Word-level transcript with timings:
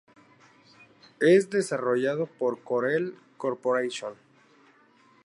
Es 1.19 1.51
desarrollado 1.51 2.25
por 2.25 2.63
Corel 2.63 3.13
Corporation. 3.37 4.15